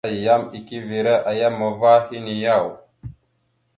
Ayyam 0.09 0.43
eke 0.57 0.75
evere 0.81 1.13
a 1.29 1.31
yam 1.39 1.57
ava 1.69 1.93
henne 2.07 2.33
yaw? 2.43 2.65